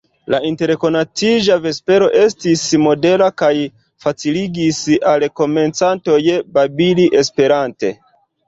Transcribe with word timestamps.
La 0.33 0.37
interkonatiĝa 0.49 1.57
vespero 1.65 2.07
estis 2.21 2.63
modela, 2.85 3.27
kaj 3.43 3.51
faciligis 4.07 4.83
al 5.13 5.29
komencantoj 5.43 6.19
babili 6.59 7.11
Esperante. 7.23 7.97